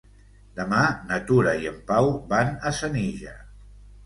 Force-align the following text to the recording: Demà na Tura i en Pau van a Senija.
Demà 0.59 0.79
na 1.11 1.19
Tura 1.31 1.53
i 1.65 1.69
en 1.73 1.77
Pau 1.93 2.09
van 2.33 2.51
a 2.71 2.73
Senija. 2.81 3.37